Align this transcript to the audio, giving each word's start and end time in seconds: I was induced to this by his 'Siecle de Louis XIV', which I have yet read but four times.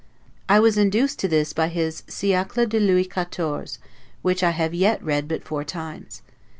I 0.49 0.59
was 0.59 0.79
induced 0.79 1.19
to 1.19 1.27
this 1.27 1.53
by 1.53 1.67
his 1.67 2.01
'Siecle 2.07 2.67
de 2.67 2.79
Louis 2.79 3.05
XIV', 3.05 3.77
which 4.23 4.41
I 4.41 4.49
have 4.49 4.73
yet 4.73 4.99
read 5.03 5.27
but 5.27 5.43
four 5.43 5.63
times. 5.63 6.23